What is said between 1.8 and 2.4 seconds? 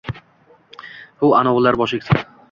bosh egsin!